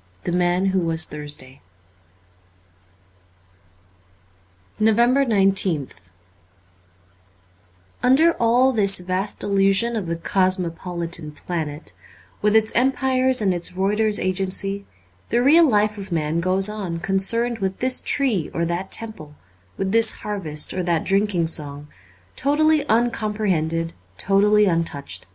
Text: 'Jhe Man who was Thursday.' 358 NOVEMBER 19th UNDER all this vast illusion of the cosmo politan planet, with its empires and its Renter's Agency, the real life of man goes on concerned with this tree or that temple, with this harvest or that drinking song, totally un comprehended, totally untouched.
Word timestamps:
'Jhe 0.24 0.32
Man 0.32 0.66
who 0.66 0.82
was 0.82 1.04
Thursday.' 1.04 1.60
358 4.78 4.86
NOVEMBER 4.86 5.24
19th 5.64 5.94
UNDER 8.04 8.36
all 8.38 8.70
this 8.72 9.00
vast 9.00 9.42
illusion 9.42 9.96
of 9.96 10.06
the 10.06 10.14
cosmo 10.14 10.70
politan 10.70 11.34
planet, 11.34 11.92
with 12.40 12.54
its 12.54 12.70
empires 12.76 13.42
and 13.42 13.52
its 13.52 13.72
Renter's 13.72 14.20
Agency, 14.20 14.86
the 15.30 15.42
real 15.42 15.68
life 15.68 15.98
of 15.98 16.12
man 16.12 16.38
goes 16.38 16.68
on 16.68 17.00
concerned 17.00 17.58
with 17.58 17.80
this 17.80 18.00
tree 18.00 18.52
or 18.54 18.64
that 18.64 18.92
temple, 18.92 19.34
with 19.76 19.90
this 19.90 20.12
harvest 20.22 20.72
or 20.72 20.84
that 20.84 21.02
drinking 21.02 21.48
song, 21.48 21.88
totally 22.36 22.84
un 22.86 23.10
comprehended, 23.10 23.92
totally 24.18 24.66
untouched. 24.66 25.26